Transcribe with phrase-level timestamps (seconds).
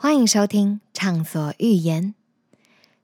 [0.00, 2.14] 欢迎收听《畅所欲言》，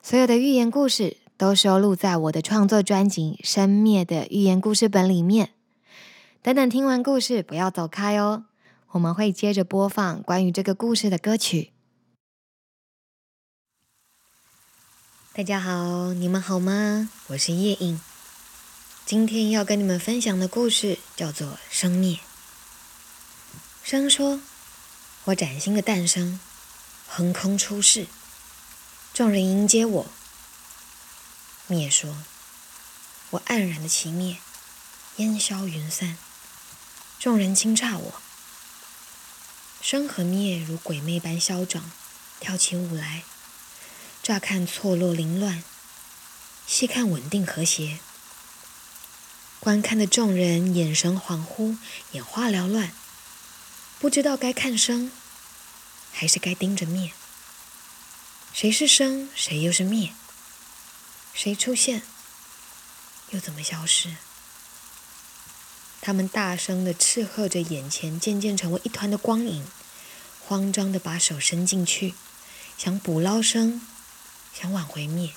[0.00, 5.50] 所有的寓言故事都收录在我的创作专辑《生灭的寓言故事本》里面。
[6.40, 8.44] 等等，听完故事不要走开哦，
[8.90, 11.72] 我们会接着播放关于这个故事的歌曲。
[15.32, 17.10] 大家好，你们好吗？
[17.26, 18.00] 我是叶影，
[19.04, 22.14] 今天要跟你们分享的故事叫做《生灭》。
[23.82, 24.40] 生说
[25.26, 26.38] ：“我崭新的诞生，
[27.06, 28.06] 横空出世，
[29.12, 30.06] 众人迎接我。”
[31.66, 32.24] 灭说
[33.30, 34.38] ：“我黯然的其灭，
[35.16, 36.18] 烟消云散，
[37.18, 38.14] 众人惊诧我。
[39.80, 41.90] 生和灭如鬼魅般嚣张，
[42.40, 43.24] 跳起舞来。”
[44.22, 45.62] 乍看错落凌乱，
[46.66, 47.98] 细看稳定和谐。
[49.60, 51.76] 观看的众人眼神恍惚，
[52.12, 52.90] 眼花缭乱，
[53.98, 55.12] 不知道该看生，
[56.14, 57.12] 还是该盯着灭。
[58.54, 60.14] 谁是生，谁又是灭？
[61.34, 62.02] 谁出现，
[63.30, 64.14] 又怎么消失？
[66.00, 69.66] 他们大声的斥喝着眼前渐渐成为一团的光影，
[70.40, 72.14] 慌张的把手伸进去，
[72.78, 73.82] 想捕捞生。
[74.56, 75.32] 想挽回灭，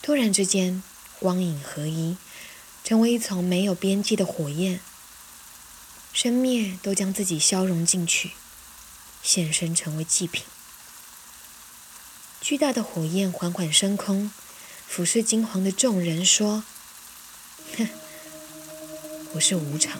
[0.00, 0.80] 突然之间，
[1.18, 2.16] 光影合一，
[2.84, 4.78] 成为一丛没有边际的火焰。
[6.12, 8.30] 生灭都将自己消融进去，
[9.24, 10.44] 现身成为祭品。
[12.40, 14.30] 巨大的火焰缓缓升空，
[14.86, 16.62] 俯视金黄的众人说
[17.78, 17.88] ：“哼，
[19.32, 19.98] 我是无常。”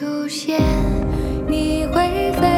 [0.00, 0.58] 出现
[1.46, 2.49] 你会飞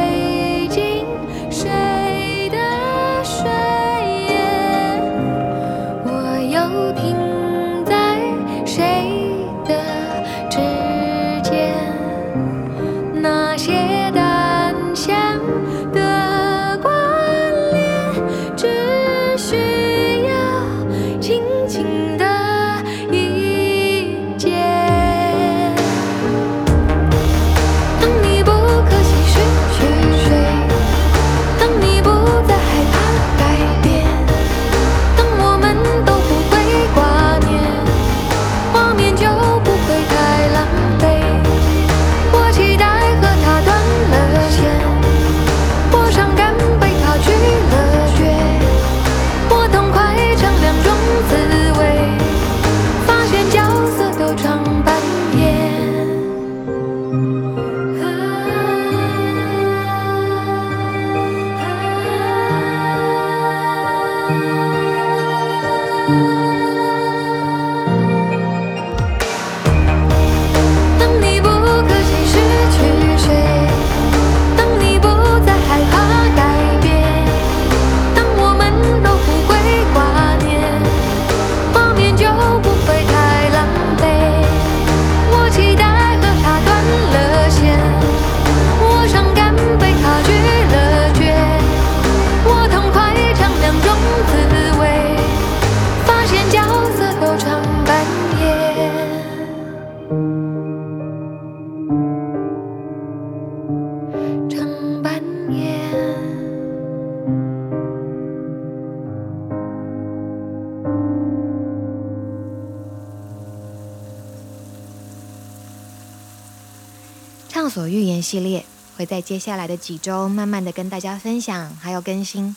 [117.53, 118.65] 畅所欲言系列
[118.97, 122.55] 会在接下来的几周慢慢的跟大家分享，还有更新。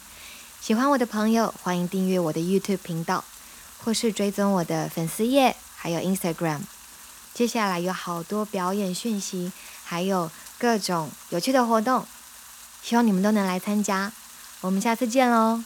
[0.62, 3.22] 喜欢我的朋友，欢迎订阅我的 YouTube 频道，
[3.84, 6.60] 或是追踪我的粉丝页，还有 Instagram。
[7.34, 9.52] 接下来有好多表演讯息，
[9.84, 12.06] 还有各种有趣的活动，
[12.82, 14.10] 希望你们都能来参加。
[14.62, 15.62] 我们下次见喽！